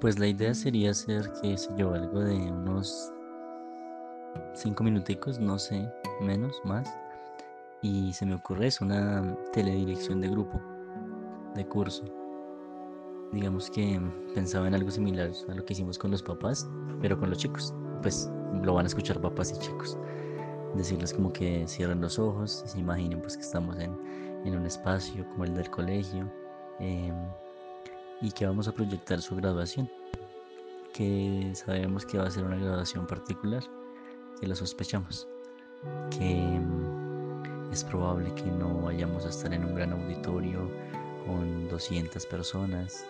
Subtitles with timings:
[0.00, 3.12] Pues la idea sería hacer, que sé yo, algo de unos
[4.54, 5.86] cinco minuticos, no sé,
[6.22, 6.88] menos, más.
[7.82, 10.58] Y se me ocurre es una teledirección de grupo,
[11.54, 12.04] de curso.
[13.32, 14.00] Digamos que
[14.34, 16.66] pensaba en algo similar a lo que hicimos con los papás,
[17.02, 17.74] pero con los chicos.
[18.00, 18.30] Pues
[18.62, 19.98] lo van a escuchar papás y chicos.
[20.76, 23.94] Decirles como que cierren los ojos se imaginen pues que estamos en,
[24.46, 26.32] en un espacio como el del colegio
[26.78, 27.14] em,
[28.20, 29.90] y que vamos a proyectar su graduación.
[30.92, 33.62] Que sabemos que va a ser una graduación particular,
[34.40, 35.28] que lo sospechamos.
[36.10, 40.68] Que em, es probable que no vayamos a estar en un gran auditorio
[41.26, 43.04] con 200 personas,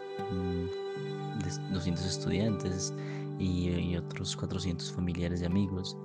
[1.73, 2.95] 200 mm, estudiantes
[3.39, 5.97] y, otros 400 familiares y amigos,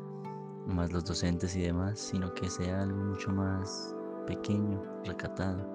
[0.67, 3.93] más los docentes y demás, sino que sea algo mucho más
[4.25, 5.67] pequeño, recatado,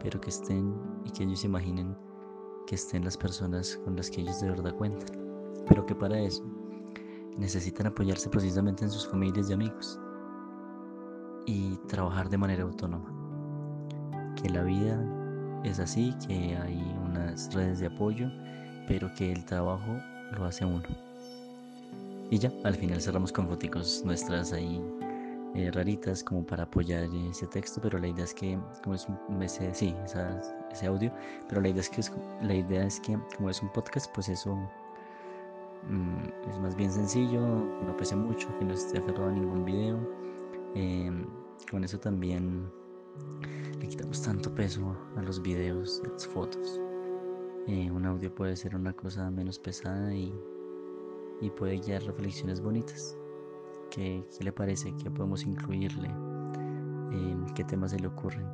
[0.00, 1.96] pero que estén y que ellos imaginen
[2.66, 5.08] que estén las personas con las que ellos de verdad cuentan,
[5.68, 6.44] pero que para eso
[7.38, 9.98] necesitan apoyarse precisamente en sus familias y amigos
[11.46, 13.08] y trabajar de manera autónoma.
[14.40, 15.02] Que la vida
[15.64, 18.28] es así, que hay unas redes de apoyo,
[18.88, 19.96] pero que el trabajo
[20.32, 20.82] lo hace uno.
[22.30, 24.80] Y ya, al final cerramos con fotos nuestras ahí
[25.54, 29.42] eh, raritas como para apoyar ese texto, pero la idea es que, como es un,
[29.42, 29.94] ese,
[30.86, 31.12] audio,
[31.46, 32.02] pero la idea es que,
[32.40, 34.56] la idea es que como es un podcast, pues eso
[35.90, 39.98] mm, es más bien sencillo, no pese mucho, que no esté aferrado a ningún video.
[40.74, 41.26] Em,
[41.70, 42.66] con eso también
[43.78, 46.80] le quitamos tanto peso a los videos, a las fotos.
[47.68, 50.34] Eh, un audio puede ser una cosa menos pesada y,
[51.42, 53.18] y puede guiar reflexiones bonitas.
[53.92, 54.94] ¿Qué, ¿Qué, le parece?
[54.96, 56.08] ¿Qué podemos incluirle?
[57.12, 58.46] Eh, ¿Qué temas se le ocurren?